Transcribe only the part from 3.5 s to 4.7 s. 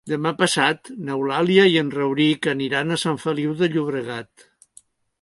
de Llobregat.